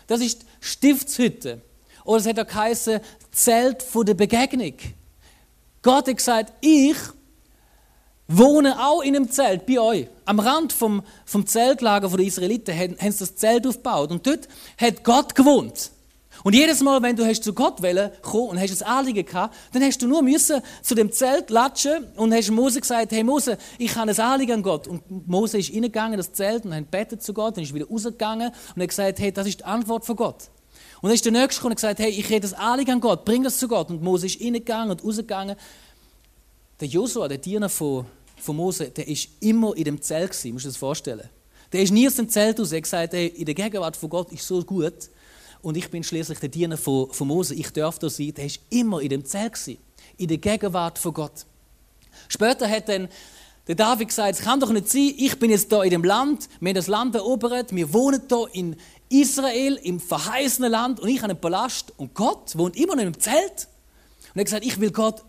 [0.06, 1.60] Das ist Stiftshütte.
[2.04, 4.72] Oder es hat auch geheißen, Zelt vor der Begegnung.
[5.82, 6.96] Gott hat gesagt, ich
[8.28, 10.06] wohnen auch in einem Zelt bei euch.
[10.26, 14.10] Am Rand vom, vom Zeltlager der Israeliten haben, haben sie das Zelt aufgebaut.
[14.10, 14.46] Und dort
[14.78, 15.90] hat Gott gewohnt.
[16.44, 19.56] Und jedes Mal, wenn du hast zu Gott wollen, kommen und hast ein Anliegen gehabt,
[19.72, 23.58] dann hast du nur müssen zu dem Zelt latschen und hast Mose gesagt, hey Mose,
[23.76, 24.86] ich habe ein Anliegen an Gott.
[24.86, 28.52] Und Mose ist reingegangen, das Zelt, und hat bettet zu Gott, dann ist wieder rausgegangen
[28.76, 30.44] und hat gesagt, hey, das ist die Antwort von Gott.
[31.00, 33.24] Und dann ist der Nächste gekommen und gesagt, hey, ich rede das Anliegen an Gott,
[33.24, 33.90] bring das zu Gott.
[33.90, 35.56] Und Mose ist reingegangen und rausgegangen.
[36.80, 38.06] Der Josua, der Diener von
[38.40, 41.28] von Mose, der ist immer in dem Zelt gewesen, musst du dir das vorstellen.
[41.72, 42.72] Der ist nie aus dem Zelt raus.
[42.72, 45.10] Er hat gesagt, hey, in der Gegenwart von Gott ist so gut.
[45.60, 47.54] Und ich bin schließlich der Diener von, von Mose.
[47.54, 48.32] Ich darf da sein.
[48.34, 49.78] Der ist immer in dem Zelt gewesen.
[50.16, 51.44] In der Gegenwart von Gott.
[52.28, 53.08] Später hat dann
[53.66, 56.48] der David gesagt, es kann doch nicht sein, ich bin jetzt da in dem Land,
[56.58, 58.76] wir haben das Land erobert, wir wohnen da in
[59.10, 63.20] Israel, im verheißenen Land und ich habe einen Palast und Gott wohnt immer noch im
[63.20, 63.68] Zelt.
[64.34, 65.22] Und er hat gesagt, ich will Gott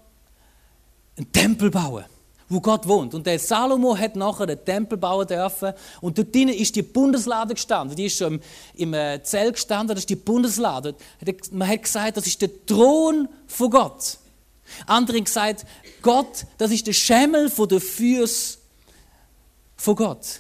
[1.18, 2.06] einen Tempel bauen
[2.50, 3.14] wo Gott wohnt.
[3.14, 5.74] Und der Salomo hat nachher den Tempel bauen dürfen.
[6.02, 7.96] Und dort drinnen ist die Bundeslade gestanden.
[7.96, 8.42] Die ist schon im,
[8.76, 10.96] im äh, Zelt gestanden, das ist die Bundeslade.
[11.52, 14.18] Man hat gesagt, das ist der Thron von Gott.
[14.86, 15.66] Andere haben gesagt,
[16.02, 18.58] Gott, das ist der Schemmel von der Füße
[19.78, 20.40] von Gott.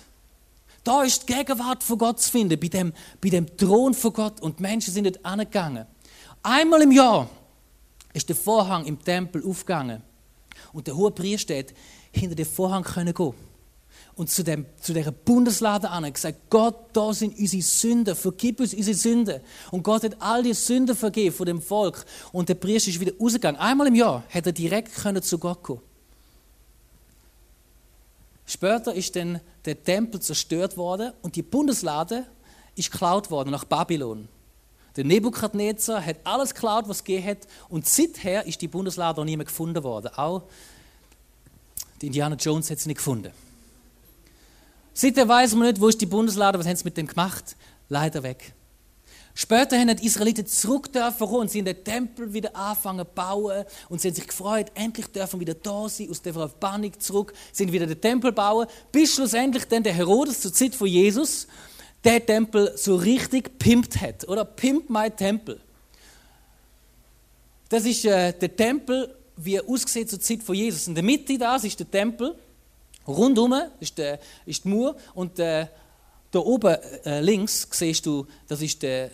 [0.83, 4.41] Da ist die Gegenwart von Gott zu finden, bei dem, bei dem Thron von Gott.
[4.41, 5.85] Und die Menschen sind dort angegangen.
[6.41, 7.29] Einmal im Jahr
[8.13, 10.01] ist der Vorhang im Tempel aufgegangen.
[10.73, 11.73] Und der hohe Priester hat
[12.19, 13.33] hinter den Vorhang können gehen
[14.19, 18.59] und zu, dem, zu dieser Bundeslade an und gesagt, Gott, da sind unsere Sünden, vergib
[18.59, 19.41] uns unsere Sünden.
[19.71, 22.05] Und Gott hat all die Sünden vergeben von dem Volk.
[22.33, 23.61] Und der Priester ist wieder rausgegangen.
[23.61, 25.79] Einmal im Jahr hat er direkt können zu Gott kommen.
[28.45, 32.25] Später ist dann der Tempel zerstört worden und die Bundeslade
[32.75, 34.27] ist geklaut worden nach Babylon.
[34.97, 37.47] Der Nebukadnezar hat alles geklaut, was es gegeben hat.
[37.69, 40.11] Und seither ist die Bundeslade auch nie mehr gefunden worden.
[40.15, 40.43] Auch
[42.01, 43.31] die Indiana Jones hat sie nicht gefunden.
[44.93, 47.55] Seitdem weiß man nicht, wo ist die Bundeslade, was haben sie mit dem gemacht?
[47.87, 48.53] Leider weg.
[49.33, 53.63] Später haben die Israeliten zurück dürfen und sie in den Tempel wieder anfangen zu bauen
[53.87, 57.71] und sie haben sich gefreut, endlich dürfen wieder da sein, aus der Verbannung zurück, sind
[57.71, 61.47] wieder den Tempel bauen, bis schlussendlich dann der Herodes zur Zeit von Jesus
[62.03, 64.45] der Tempel so richtig pimpt hat, oder?
[64.45, 65.59] Pimp my Tempel.
[67.69, 70.87] Das ist äh, der Tempel, wie er aussieht zur Zeit von Jesus.
[70.87, 72.35] In der Mitte das ist der Tempel,
[73.07, 75.67] rundum ist, der, ist die Mauer und äh,
[76.31, 76.75] da oben
[77.05, 79.09] äh, links siehst du, das ist der,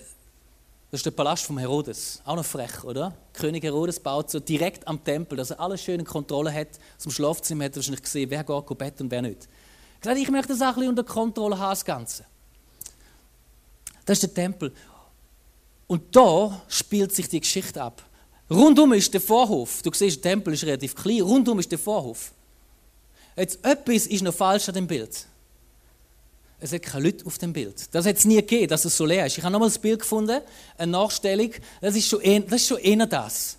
[0.91, 2.21] Das ist der Palast vom Herodes.
[2.23, 3.13] Auch noch frech, oder?
[3.33, 6.69] König Herodes baut so direkt am Tempel, dass er alles schön in Kontrolle hat.
[6.97, 9.49] Zum Schlafzimmer hat er wahrscheinlich gesehen, wer geht go Bett und wer nicht.
[9.99, 12.25] Gesagt, ich möchte das auch ein unter Kontrolle haben, das Ganze.
[14.05, 14.71] Das ist der Tempel.
[15.87, 18.01] Und da spielt sich die Geschichte ab.
[18.49, 19.81] Rundum ist der Vorhof.
[19.81, 21.21] Du siehst, der Tempel ist relativ klein.
[21.21, 22.31] Rundum ist der Vorhof.
[23.35, 25.25] Jetzt, etwas ist noch falsch an dem Bild.
[26.59, 27.93] Es hat keine Leute auf dem Bild.
[27.93, 29.37] Das hat es nie gegeben, dass es so leer ist.
[29.37, 30.41] Ich habe nochmal das Bild gefunden,
[30.77, 31.51] eine Nachstellung.
[31.81, 33.57] Das ist schon, das ist schon eher das.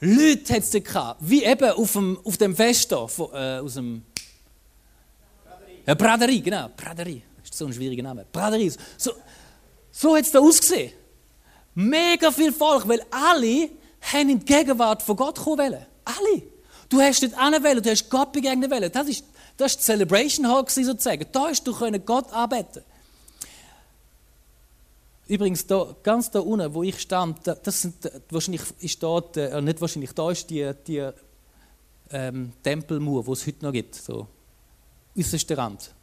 [0.00, 1.20] Leute hat es gehabt.
[1.20, 4.02] Wie eben auf dem, auf dem Fest da, von, äh, aus dem...
[5.44, 5.82] Praderie.
[5.86, 6.68] Ja, Praderie, genau.
[6.76, 7.22] Praderie.
[7.44, 8.24] Ist so ein schwieriger Name.
[8.32, 8.72] Praderie.
[8.96, 9.12] So,
[9.92, 10.92] so hat es da ausgesehen.
[11.74, 15.86] Mega viel Volk, weil alle haben in die Gegenwart von Gott kommen wollen.
[16.04, 16.42] Alle.
[16.88, 18.90] Du hast nicht anwählen, du hast Gott begegnen wollen.
[18.90, 19.24] Das ist,
[19.56, 21.26] das ist die Celebration Hall sozusagen.
[21.30, 22.82] Da hast du können Gott arbeiten.
[25.28, 29.80] Übrigens, da, ganz da unten, wo ich stand, das sind, wahrscheinlich ist dort, äh, nicht
[29.80, 31.08] wahrscheinlich, da ist die, die
[32.10, 34.26] ähm, Tempelmauer, die es heute noch gibt, so
[35.16, 35.94] äußerster Rand.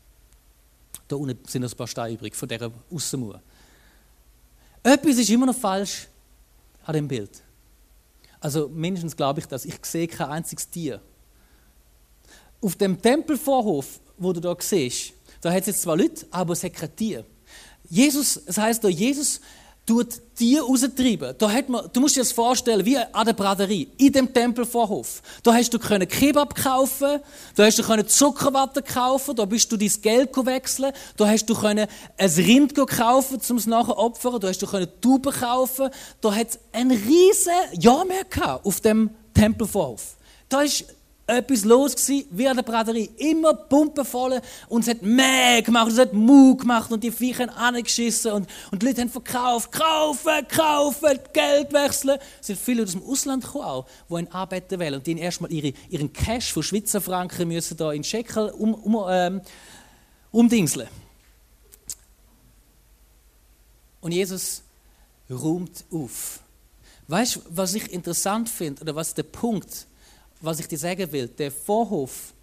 [1.09, 3.41] Da unten sind noch ein paar Steine übrig von dieser Aussenmauer.
[4.83, 6.07] Etwas ist immer noch falsch
[6.85, 7.43] an dem Bild.
[8.39, 9.65] Also mindestens glaube ich das.
[9.65, 11.01] Ich sehe kein einziges Tier.
[12.61, 16.63] Auf dem Tempelvorhof, wo du da siehst, da hat es jetzt zwar Leute, aber es
[16.63, 17.25] hat kein Tier.
[17.89, 19.41] Jesus, es heißt da, Jesus
[19.87, 21.33] tut Tiere raustreiben.
[21.37, 25.23] Da hat man, du musst dir das vorstellen, wie an der Braderie, in dem Tempelvorhof.
[25.41, 27.21] Da hast du können Kebab kaufen,
[27.55, 31.55] da hast du können Zuckerwatte kaufen, da bist du dein Geld wechseln, da hast du
[31.55, 35.89] können ein Rind kaufen, um es nachher opfern, da hast du können Tauben kaufen,
[36.21, 40.17] da hat es ein riesen Jahr mehr gehabt auf dem Tempelvorhof.
[40.49, 40.85] Da ist
[41.27, 43.09] etwas los gewesen, wie an der Braterie.
[43.17, 47.75] Immer pumpenvoll und es hat Mäh gemacht, es hat Mu gemacht und die Viecher haben
[47.75, 52.17] angeschissen und, und die Leute haben verkauft, kaufen, kaufen, Geld wechseln.
[52.39, 55.51] Es sind viele aus dem Ausland gekommen auch, die ihn arbeiten wollen und die erstmal
[55.51, 59.41] ihre, ihren Cash von Schweizer Franken müssen da in Schekel um, um, ähm,
[60.31, 60.87] umdingseln.
[63.99, 64.63] Und Jesus
[65.29, 66.39] räumt auf.
[67.09, 69.87] Weißt du, was ich interessant finde, oder was der Punkt ist?
[70.41, 72.33] Was ich dir sagen will, der Vorhof,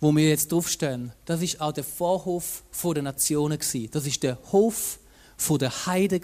[0.00, 3.58] wo wir jetzt draufstehen, das ist auch der Vorhof der Nationen
[3.90, 4.98] Das ist der Hof
[5.58, 6.20] der Heide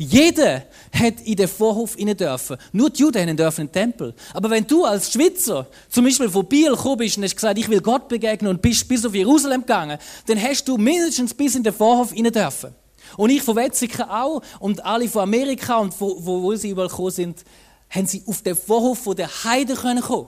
[0.00, 2.56] Jeder hat in den Vorhof rein dürfen.
[2.72, 4.14] Nur die Juden dürfen in den Tempel.
[4.32, 7.68] Aber wenn du als Schweizer zum Beispiel von Biel gekommen bist und hast gesagt, ich
[7.68, 11.64] will Gott begegnen und bist bis auf Jerusalem gegangen, dann hast du mindestens bis in
[11.64, 12.74] den Vorhof rein dürfen.
[13.16, 16.88] Und ich von Wetzikon auch und alle von Amerika und wo, wo, wo sie überall
[16.88, 17.44] gekommen sind,
[17.90, 20.26] haben sie auf den Vorhof der Heide kommen können.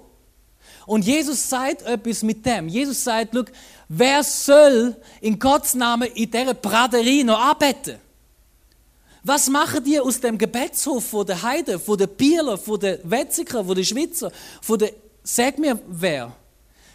[0.87, 2.69] Und Jesus sagt etwas mit dem.
[2.69, 3.45] Jesus sagt, schau,
[3.89, 7.99] wer soll in Gottes Namen in dieser Braderie noch arbeiten?
[9.23, 13.65] Was machen die aus dem Gebetshof von der Heide, von der Bieler, von der Wetziger,
[13.65, 14.93] von der Schweizer, von der,
[15.23, 16.35] sag mir wer?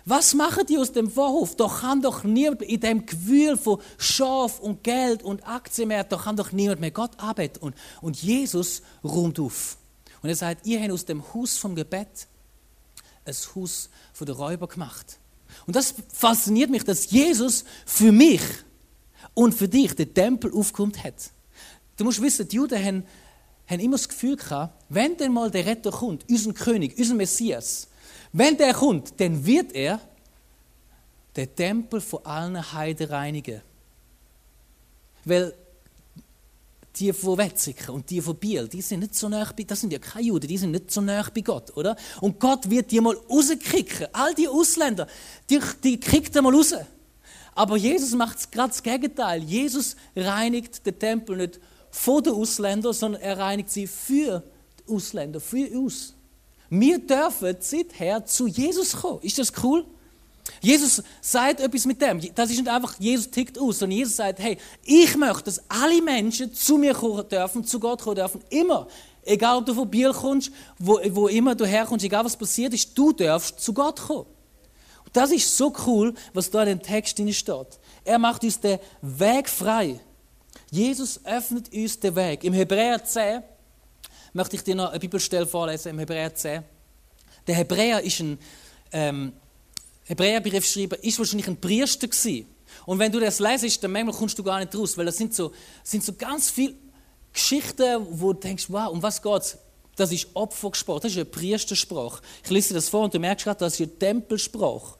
[0.06, 1.56] Was machen die aus dem Vorhof?
[1.56, 6.36] Da kann doch niemand in dem Gewühl von Schaf und Geld und Aktienmärkten, da kann
[6.36, 7.60] doch niemand mehr Gott arbeiten.
[7.60, 9.78] Und, und Jesus räumt auf.
[10.25, 12.25] Und er sagt, ihr habt aus dem Haus vom Gebet
[13.25, 15.19] ein Haus von der Räuber gemacht.
[15.67, 18.41] Und das fasziniert mich, dass Jesus für mich
[19.35, 21.29] und für dich den Tempel aufgeräumt hat.
[21.95, 23.03] Du musst wissen, die Juden haben,
[23.67, 27.88] haben immer das Gefühl gehabt, wenn denn mal der Retter kommt, unser König, unser Messias,
[28.33, 29.99] wenn der kommt, dann wird er
[31.35, 33.61] den Tempel von allen Heiden reinigen.
[35.23, 35.53] Weil
[36.97, 39.91] die von Wetzikon und die von Biel, die sind nicht so nah bei, das sind
[39.91, 41.95] ja keine Juden, die sind nicht so nah bei Gott, oder?
[42.21, 44.08] Und Gott wird die mal rauskicken.
[44.13, 45.08] All die Ausländer,
[45.49, 46.73] die, die kriegt er mal raus.
[47.53, 49.41] Aber Jesus macht gerade das Gegenteil.
[49.43, 54.43] Jesus reinigt den Tempel nicht von den Ausländern, sondern er reinigt sie für
[54.79, 56.13] die Ausländer, für uns.
[56.69, 59.21] Wir dürfen seither zu Jesus kommen.
[59.21, 59.86] Ist das cool?
[60.62, 62.21] Jesus sagt etwas mit dem.
[62.36, 66.01] Das ist nicht einfach, Jesus tickt aus, sondern Jesus sagt, hey, ich möchte, dass alle
[66.01, 68.88] Menschen zu mir kommen dürfen, zu Gott kommen dürfen, immer.
[69.23, 72.95] Egal, ob du von Biel kommst, wo, wo immer du herkommst, egal was passiert ist,
[72.95, 74.27] du darfst zu Gott kommen.
[75.03, 77.79] Und das ist so cool, was da in dem Text steht.
[78.03, 79.99] Er macht uns den Weg frei.
[80.69, 82.43] Jesus öffnet uns den Weg.
[82.43, 83.41] Im Hebräer 10
[84.34, 86.63] möchte ich dir noch eine Bibelstelle vorlesen, im Hebräer 10.
[87.47, 88.38] Der Hebräer ist ein,
[88.91, 89.34] ähm,
[90.05, 92.47] Hebräerbrief schreiben, ist wahrscheinlich ein Priester gewesen.
[92.85, 95.33] Und wenn du das lesest, dann manchmal kommst du gar nicht raus, weil das sind
[95.33, 95.51] so,
[95.83, 96.75] sind so ganz viele
[97.33, 99.57] Geschichten, wo du denkst, wow, um was geht's?
[99.95, 102.21] Das ist Opfergesprache, das ist eine Priestersprache.
[102.43, 104.97] Ich lese das vor und du merkst gerade, das ist eine Tempelsprache.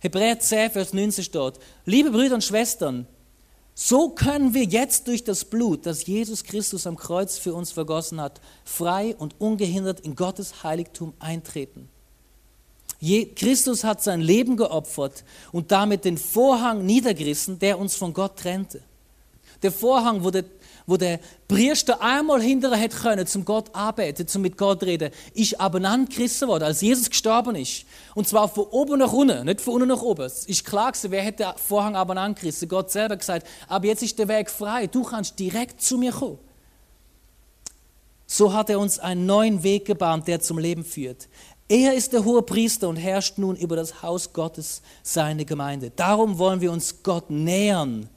[0.00, 1.54] Hebräer 10, Vers 19 steht,
[1.86, 3.06] liebe Brüder und Schwestern,
[3.76, 8.20] So können wir jetzt durch das Blut, das Jesus Christus am Kreuz für uns vergossen
[8.20, 11.88] hat, frei und ungehindert in Gottes Heiligtum eintreten.
[13.34, 18.82] Christus hat sein Leben geopfert und damit den Vorhang niedergerissen, der uns von Gott trennte.
[19.62, 20.44] Der Vorhang, wo der
[20.86, 25.58] wo der Priester einmal hinterher hätte können, zum Gott arbeiten, zum mit Gott reden, ist
[25.60, 27.84] abeinandergerissen worden, als Jesus gestorben ist.
[28.14, 30.24] Und zwar von oben nach unten, nicht von unten nach oben.
[30.24, 32.68] Es ist klar gewesen, wer hätte den Vorhang abeinandergerissen?
[32.68, 36.38] Gott selber gesagt, aber jetzt ist der Weg frei, du kannst direkt zu mir kommen.
[38.26, 41.28] So hat er uns einen neuen Weg gebahnt, der zum Leben führt.
[41.68, 45.90] Er ist der hohe Priester und herrscht nun über das Haus Gottes, seine Gemeinde.
[45.90, 48.10] Darum wollen wir uns Gott nähern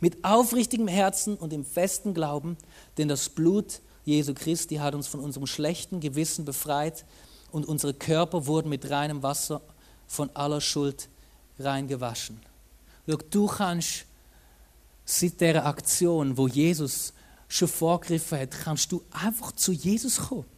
[0.00, 2.56] mit aufrichtigem Herzen und im festen Glauben,
[2.96, 7.04] denn das Blut Jesu Christi hat uns von unserem schlechten Gewissen befreit
[7.50, 9.60] und unsere Körper wurden mit reinem Wasser
[10.06, 11.08] von aller Schuld
[11.58, 12.40] reingewaschen.
[13.30, 14.04] Du kannst
[15.04, 17.12] seit der Aktion, wo Jesus
[17.48, 20.53] schon vorgegriffen hat, kannst du einfach zu Jesus kommen.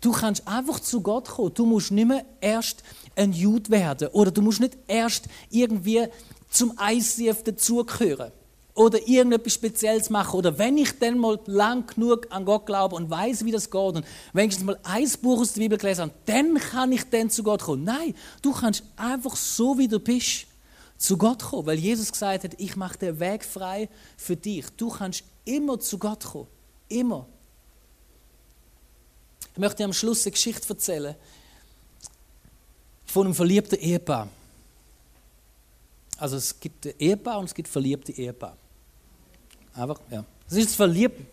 [0.00, 1.52] Du kannst einfach zu Gott kommen.
[1.54, 2.82] Du musst nicht mehr erst
[3.16, 6.06] ein Jude werden oder du musst nicht erst irgendwie
[6.48, 8.32] zum ICF dazugehören
[8.74, 13.10] oder irgendetwas Spezielles machen oder wenn ich dann mal lang genug an Gott glaube und
[13.10, 16.54] weiß, wie das geht und wenigstens mal ein Buch aus der Bibel gelesen habe, dann
[16.54, 17.84] kann ich dann zu Gott kommen.
[17.84, 20.46] Nein, du kannst einfach so, wie du bist,
[20.96, 24.66] zu Gott kommen, weil Jesus gesagt hat, ich mache den Weg frei für dich.
[24.76, 26.46] Du kannst immer zu Gott kommen.
[26.88, 27.26] Immer.
[29.60, 31.14] Ich möchte am Schluss eine Geschichte erzählen
[33.04, 34.26] von einem verliebten Ehepaar.
[36.16, 38.56] Also es gibt Ehepaar und es gibt verliebte Ehepaar.
[39.74, 40.24] Einfach, ja.
[40.48, 41.26] Das ist das Verliebte.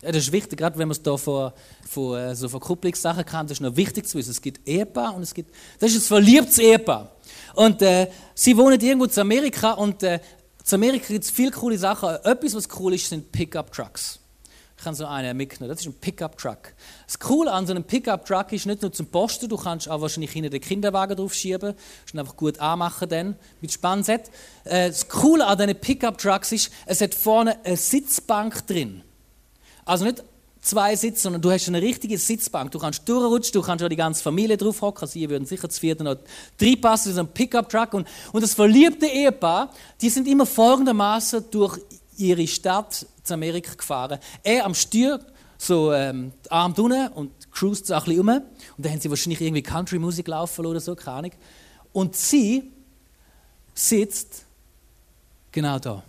[0.00, 1.52] Ja, das ist wichtig, gerade wenn man es da von,
[1.86, 4.30] von äh, so Verkupplungssachen kann, das ist noch wichtig zu wissen.
[4.30, 7.12] Es gibt Ehepaar und es gibt, das ist das verliebtes Ehepaar.
[7.56, 10.20] Und äh, sie wohnen irgendwo zu Amerika und äh,
[10.64, 12.08] zu Amerika gibt es viele coole Sachen.
[12.24, 14.20] Etwas, was cool ist, sind Pickup-Trucks.
[14.86, 15.68] Kann so einen mitnehmen.
[15.68, 16.72] Das ist ein Pickup-Truck.
[17.08, 20.30] Das Coole an so einem Pickup-Truck ist nicht nur zum Posten, du kannst auch wahrscheinlich
[20.30, 21.74] hinten den Kinderwagen drauf schieben.
[21.74, 24.30] Das ist einfach gut anmachen dann, mit Spannset.
[24.62, 29.02] Äh, das Coole an diesen Pickup-Trucks ist, es hat vorne eine Sitzbank drin.
[29.84, 30.22] Also nicht
[30.60, 32.70] zwei Sitze, sondern du hast eine richtige Sitzbank.
[32.70, 35.08] Du kannst durchrutschen, du kannst auch die ganze Familie drauf hocken.
[35.08, 36.18] Sie würden sicher zu vierten noch
[36.60, 37.92] reinpassen, so ein Pickup-Truck.
[37.92, 41.80] Und, und das verliebte Ehepaar, die sind immer folgendermaßen durch
[42.16, 44.18] ihre Stadt zu Amerika gefahren.
[44.42, 45.20] Er am Steuer,
[45.58, 48.28] so ähm, Arme unten und cruist so ein bisschen um.
[48.28, 48.44] Und
[48.78, 51.32] dann haben sie wahrscheinlich irgendwie Country-Musik laufen oder so, keine Ahnung.
[51.92, 52.72] Und sie
[53.74, 54.44] sitzt
[55.52, 56.02] genau da.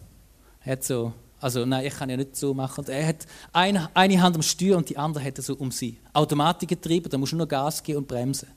[0.64, 2.82] Er hat so, also nein, ich kann ja nicht so machen.
[2.82, 5.72] Und er hat eine, eine Hand am Steuer und die andere hat er so um
[5.72, 5.98] sie.
[6.14, 8.50] Automatikgetrieben, da musst du nur Gas geben und bremsen.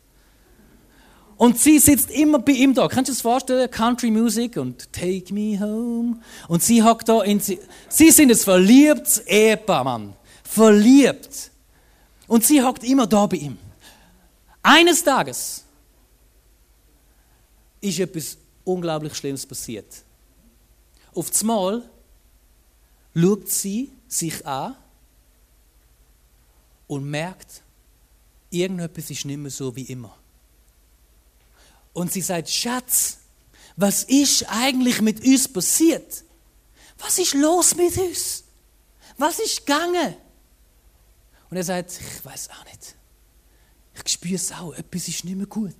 [1.41, 2.87] Und sie sitzt immer bei ihm da.
[2.87, 3.71] Kannst du dir das vorstellen?
[3.71, 6.21] Country Music und Take Me Home.
[6.49, 7.59] Und sie hockt da in sie.
[7.89, 10.13] Sie sind ein verliebtes Ehepaar, Mann.
[10.45, 11.51] Verliebt.
[12.27, 13.57] Und sie hockt immer da bei ihm.
[14.63, 15.65] Eines Tages
[17.81, 20.05] ist etwas unglaublich Schlimmes passiert.
[21.15, 21.89] Auf einmal
[23.17, 24.77] schaut sie sich an
[26.87, 27.63] und merkt,
[28.51, 30.20] irgendetwas ist nicht mehr so wie immer.
[31.93, 33.19] Und sie sagt, Schatz,
[33.77, 36.25] was ist eigentlich mit uns passiert?
[36.99, 38.45] Was ist los mit uns?
[39.17, 40.15] Was ist gegangen?
[41.51, 42.95] Und er sagt, ich weiß auch nicht.
[43.95, 45.75] Ich spüre es auch, etwas ist nicht mehr gut.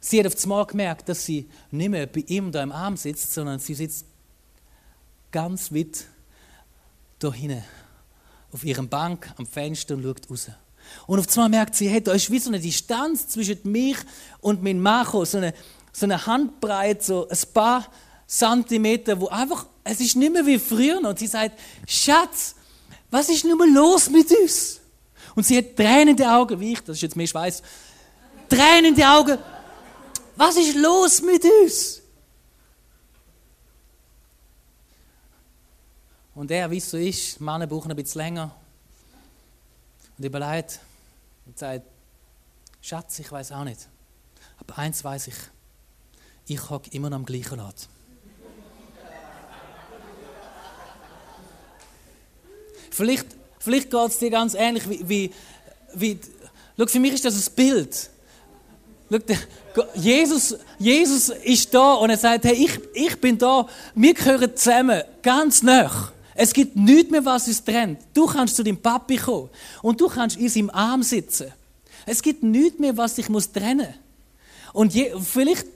[0.00, 3.34] Sie hat auf einmal gemerkt, dass sie nicht mehr bei ihm da im Arm sitzt,
[3.34, 4.06] sondern sie sitzt
[5.30, 6.06] ganz weit
[7.18, 7.62] da hinten
[8.50, 10.50] auf ihrem Bank am Fenster und schaut raus.
[11.06, 13.96] Und auf einmal merkt sie, hey, da ist wie so eine Distanz zwischen mich
[14.40, 15.54] und meinem Macho, so eine,
[15.92, 17.86] so eine Handbreite, so ein paar
[18.26, 20.98] Zentimeter, wo einfach, es ist nicht mehr wie früher.
[20.98, 22.54] Und sie sagt, Schatz,
[23.10, 24.80] was ist nun mal los mit uns?
[25.34, 27.62] Und sie hat Tränen in den Augen, wie ich, das ist jetzt mehr Schweiß,
[28.48, 29.38] Tränen in den Augen.
[30.36, 32.00] Was ist los mit uns?
[36.34, 38.54] Und er, wie es so ist, Männer brauchen ein bisschen länger,
[40.20, 40.80] und überlegt
[41.46, 41.86] und sagt,
[42.82, 43.88] Schatz, ich weiß auch nicht.
[44.58, 45.34] Aber eins weiß ich,
[46.46, 47.88] ich hocke immer noch am gleichen Ort.
[52.90, 53.26] vielleicht
[53.60, 55.32] vielleicht geht es dir ganz ähnlich wie, wie,
[55.94, 56.20] wie
[56.76, 58.10] Schau, für mich ist das ein Bild.
[59.94, 65.02] Jesus, Jesus ist da und er sagt, hey, ich, ich bin da, wir gehören zusammen,
[65.22, 66.12] ganz nah.
[66.34, 68.00] Es gibt nichts mehr, was uns trennt.
[68.14, 69.50] Du kannst zu deinem Papi kommen
[69.82, 71.52] und du kannst in seinem Arm sitzen.
[72.06, 73.94] Es gibt nichts mehr, was dich muss trennen
[74.72, 75.66] Und je, vielleicht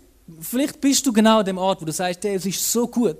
[0.41, 3.19] vielleicht bist du genau an dem Ort, wo du sagst, hey, es ist so gut.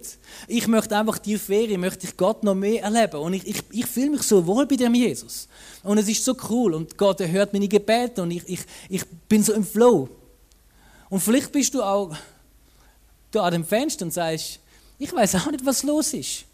[0.49, 3.21] Ich möchte einfach die Ferien, möchte ich Gott noch mehr erleben.
[3.21, 5.49] Und ich, ich, ich fühle mich so wohl bei dem Jesus.
[5.83, 6.75] Und es ist so cool.
[6.75, 10.09] Und Gott er hört meine Gebete und ich, ich, ich bin so im Flow.
[11.11, 12.17] Und vielleicht bist du auch
[13.31, 14.61] da an dem Fenster und sagst,
[14.99, 16.45] ich weiß auch nicht, was los ist.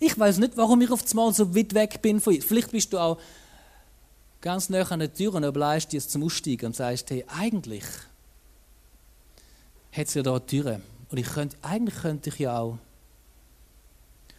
[0.00, 2.48] Ich weiß nicht, warum ich auf einmal so weit weg bin von Jesus.
[2.48, 3.18] Vielleicht bist du auch
[4.40, 7.84] ganz nah an der Tür und überleist dir zum Aussteigen und sagst, hey, eigentlich
[9.92, 10.82] hat es ja da Türen.
[11.10, 12.78] Und ich könnte, eigentlich könnte ich ja auch.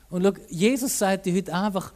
[0.10, 1.94] Und schau, Jesus sagt dir heute einfach,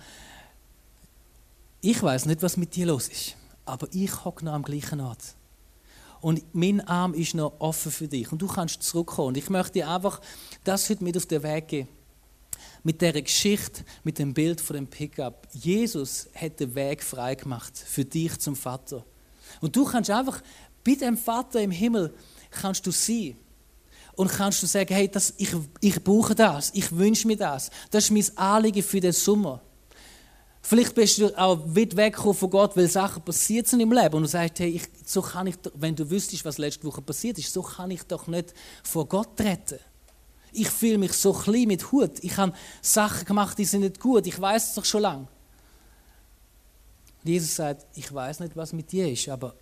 [1.82, 5.36] ich weiß nicht, was mit dir los ist, aber ich hocke noch am gleichen Ort.
[6.22, 9.30] Und mein Arm ist noch offen für dich und du kannst zurückkommen.
[9.30, 10.20] Und ich möchte dir einfach
[10.64, 11.90] das heute mit auf den Weg geben.
[12.84, 15.48] Mit der Geschichte, mit dem Bild von dem Pickup.
[15.54, 19.06] Jesus hat den Weg frei gemacht für dich zum Vater.
[19.62, 20.42] Und du kannst einfach
[20.84, 22.14] bei dem Vater im Himmel
[22.52, 23.36] kannst du sein
[24.16, 25.50] und kannst du sagen, hey, das, ich,
[25.82, 27.70] ich brauche das, ich wünsche mir das.
[27.92, 29.62] Das ist mein Anliegen für den Sommer.
[30.62, 34.24] Vielleicht bist du auch weit weg von Gott, weil Sachen passiert sind im Leben und
[34.24, 37.52] du sagst, hey, ich, so kann ich, wenn du wüsstest, was letzte Woche passiert ist,
[37.52, 39.80] so kann ich doch nicht vor Gott treten.
[40.52, 42.12] Ich fühle mich so klein mit Hut.
[42.22, 44.28] Ich habe Sachen gemacht, die sind nicht gut.
[44.28, 45.28] Ich weiß es doch schon lange.
[47.24, 49.56] Jesus sagt, ich weiß nicht, was mit dir ist, aber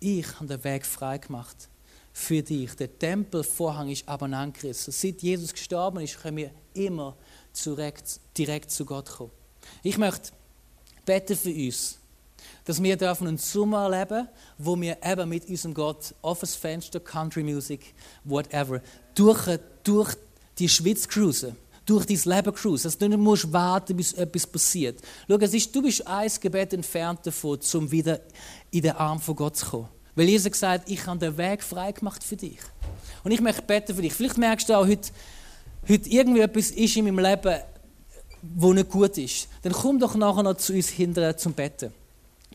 [0.00, 1.68] ich habe den Weg frei gemacht
[2.12, 2.74] für dich.
[2.74, 4.92] Der Tempelvorhang ist aber angerissen.
[4.92, 7.16] Seit Jesus gestorben ist, können wir immer
[7.64, 9.30] direkt, direkt zu Gott kommen.
[9.82, 10.30] Ich möchte
[11.04, 11.98] beten für uns,
[12.64, 17.42] dass wir dürfen einen Sommer erleben, wo wir eben mit unserem Gott das Fenster, Country
[17.42, 18.80] Music, whatever,
[19.14, 20.14] durch, durch
[20.58, 21.56] die Schweiz cruisen
[21.88, 25.00] durch dein Leben cruisen, dass du nicht musst warten, bis etwas passiert.
[25.26, 28.20] Schau, es ist, du bist ein Gebet entfernt davon, um wieder
[28.70, 29.88] in den Arm von Gott zu kommen.
[30.14, 32.58] Weil Jesus gesagt hat, ich habe den Weg frei gemacht für dich.
[33.24, 34.12] Und ich möchte beten für dich.
[34.12, 35.08] Vielleicht merkst du auch heute,
[35.88, 37.58] heute irgendwie etwas ist in meinem Leben,
[38.42, 39.48] wo nicht gut ist.
[39.62, 41.92] Dann komm doch nachher noch zu uns hinterher zum Betten.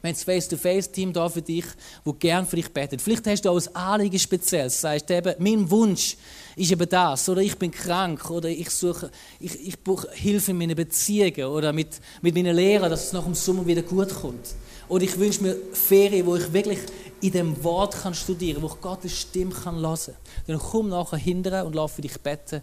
[0.04, 1.64] Wir haben das Face-to-Face-Team da für dich,
[2.04, 3.02] wo gern für dich betet.
[3.02, 4.66] Vielleicht hast du auch ein Anliegen speziell.
[4.66, 6.18] Du sagst eben, mein Wunsch
[6.58, 7.30] ist eben das.
[7.30, 8.30] Oder ich bin krank.
[8.30, 11.46] Oder ich suche, ich, ich brauche Hilfe in meinen Beziehungen.
[11.46, 14.46] Oder mit, mit meinen Lehrern, dass es nach dem Sommer wieder gut kommt.
[14.90, 16.80] Oder ich wünsche mir Ferien, wo ich wirklich
[17.22, 20.16] in dem Wort kann studieren wo ich Gottes Stimme kann hören
[20.48, 22.62] Dann komm nachher hinterher und lass für dich beten.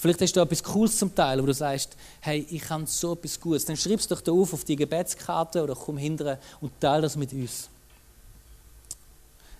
[0.00, 3.38] Vielleicht hast du etwas Cooles zum Teil, wo du sagst, hey, ich kann so etwas
[3.38, 3.66] Gutes.
[3.66, 7.16] Dann schreib es doch da auf, auf die Gebetskarte oder komm hinterher und teile das
[7.16, 7.68] mit uns.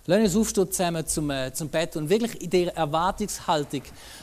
[0.07, 3.83] Lass uns aufstehen zusammen zum, äh, zum Bett und wirklich in dieser Erwartungshaltung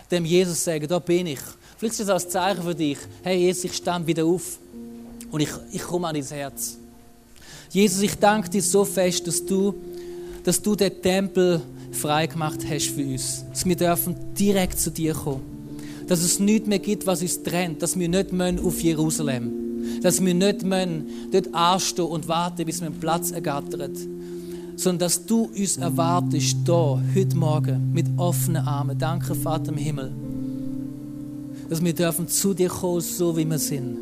[0.10, 1.40] dem Jesus sagen, da bin ich.
[1.78, 4.58] Vielleicht ist das als Zeichen für dich, hey Jesus, ich stand wieder auf
[5.30, 6.78] und ich, ich komme an dein Herz.
[7.70, 9.76] Jesus, ich danke dir so fest, dass du
[10.48, 13.44] dass du den Tempel frei gemacht hast für uns.
[13.52, 15.57] Dass wir dürfen direkt zu dir kommen.
[16.08, 17.82] Dass es nichts mehr gibt, was uns trennt.
[17.82, 19.52] Dass wir nicht auf Jerusalem
[20.02, 20.64] Dass wir nicht
[21.32, 23.98] dort anstehen und warten, bis wir einen Platz ergattert.
[24.76, 28.98] Sondern dass du uns erwartest, da, heute Morgen, mit offenen Armen.
[28.98, 30.12] Danke, Vater im Himmel.
[31.70, 33.98] Dass wir dürfen zu dir kommen, so wie wir sind.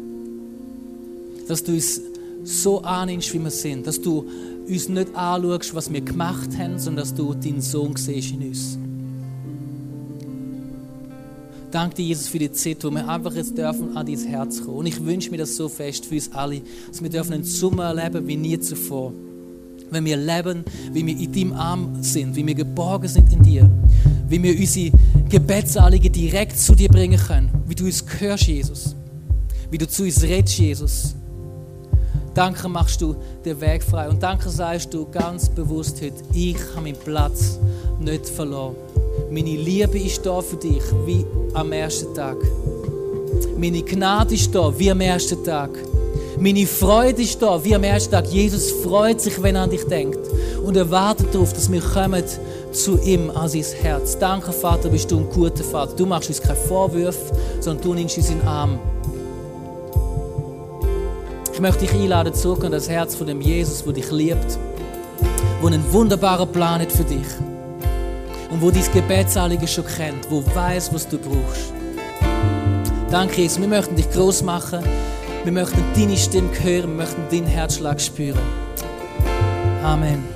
[1.48, 2.02] Dass du uns
[2.44, 3.88] so annimmst, wie wir sind.
[3.88, 4.26] Dass du
[4.68, 8.78] uns nicht anschaust, was wir gemacht haben, sondern dass du deinen Sohn siehst in uns.
[11.76, 14.78] Danke dir, Jesus, für die Zeit, wo wir einfach jetzt dürfen an dein Herz kommen.
[14.78, 17.94] Und ich wünsche mir das so fest für uns alle, dass wir dürfen einen Sommer
[17.94, 19.12] erleben wie nie zuvor.
[19.92, 23.70] Wenn wir leben, wie wir in deinem Arm sind, wie wir geborgen sind in dir,
[24.30, 28.96] wie wir unsere Gebetsanliegen direkt zu dir bringen können, wie du uns hörst, Jesus,
[29.70, 31.16] wie du zu uns redest, Jesus
[32.34, 34.08] Danke machst du den Weg frei.
[34.08, 37.60] Und danke sagst du ganz bewusst heute, ich habe meinen Platz
[38.00, 38.76] nicht verloren.
[39.36, 42.38] Meine Liebe ist da für dich, wie am ersten Tag.
[43.58, 45.72] Meine Gnade ist da, wie am ersten Tag.
[46.40, 48.28] Meine Freude ist da, wie am ersten Tag.
[48.28, 50.20] Jesus freut sich, wenn er an dich denkt.
[50.66, 52.24] Und er wartet darauf, dass wir kommen
[52.72, 54.18] zu ihm an sein Herz.
[54.18, 55.98] Danke, Vater, bist du ein guter Vater.
[55.98, 58.80] Du machst uns keine Vorwürfe, sondern du nimmst uns in den Arm.
[61.52, 64.58] Ich möchte dich einladen, zurück an das Herz von dem Jesus, wo dich liebt,
[65.60, 67.28] wo einen wunderbaren Plan hat für dich
[68.56, 71.74] und wo dein Gebetsanliegen schon kennt, wo weiß, was du brauchst.
[73.12, 73.60] Danke, Jesus.
[73.60, 74.80] Wir möchten dich groß machen.
[75.44, 76.90] Wir möchten deine Stimme hören.
[76.90, 78.40] Wir möchten deinen Herzschlag spüren.
[79.84, 80.35] Amen.